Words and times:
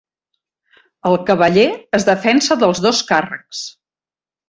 El 1.09 1.17
cavaller 1.27 1.67
es 1.99 2.09
defensa 2.09 2.61
dels 2.65 2.85
dos 2.89 3.07
càrrecs. 3.15 3.65